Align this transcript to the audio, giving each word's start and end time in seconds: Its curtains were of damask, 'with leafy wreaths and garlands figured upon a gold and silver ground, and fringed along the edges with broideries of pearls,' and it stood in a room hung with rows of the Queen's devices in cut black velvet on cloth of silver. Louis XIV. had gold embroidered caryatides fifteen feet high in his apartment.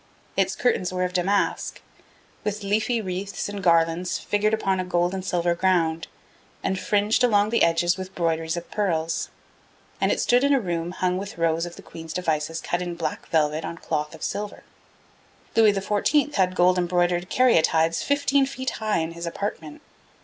Its 0.35 0.55
curtains 0.55 0.91
were 0.91 1.03
of 1.03 1.13
damask, 1.13 1.79
'with 2.43 2.63
leafy 2.63 2.99
wreaths 2.99 3.47
and 3.47 3.61
garlands 3.63 4.17
figured 4.17 4.51
upon 4.51 4.79
a 4.79 4.83
gold 4.83 5.13
and 5.13 5.23
silver 5.23 5.53
ground, 5.53 6.07
and 6.63 6.79
fringed 6.79 7.23
along 7.23 7.51
the 7.51 7.61
edges 7.61 7.97
with 7.97 8.15
broideries 8.15 8.57
of 8.57 8.71
pearls,' 8.71 9.29
and 10.01 10.11
it 10.11 10.19
stood 10.19 10.43
in 10.43 10.55
a 10.55 10.59
room 10.59 10.89
hung 10.89 11.19
with 11.19 11.37
rows 11.37 11.67
of 11.67 11.75
the 11.75 11.83
Queen's 11.83 12.13
devices 12.13 12.63
in 12.71 12.95
cut 12.95 12.97
black 12.97 13.27
velvet 13.27 13.63
on 13.63 13.77
cloth 13.77 14.15
of 14.15 14.23
silver. 14.23 14.63
Louis 15.55 15.73
XIV. 15.73 16.33
had 16.33 16.55
gold 16.55 16.79
embroidered 16.79 17.29
caryatides 17.29 18.01
fifteen 18.01 18.47
feet 18.47 18.71
high 18.81 18.97
in 19.01 19.11
his 19.11 19.27
apartment. 19.27 19.83